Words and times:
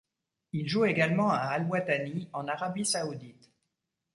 Il 0.51 0.67
joue 0.67 0.85
également 0.85 1.29
à 1.29 1.35
Al 1.37 1.67
Watani 1.69 2.27
en 2.33 2.47
Arabie 2.47 2.85
saoudite. 2.85 3.51